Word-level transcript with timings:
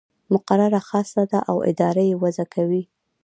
مقرره 0.33 0.79
خاصه 0.89 1.21
ده 1.31 1.39
او 1.49 1.57
اداره 1.69 2.03
یې 2.09 2.19
وضع 2.23 2.45
کوي. 2.53 2.83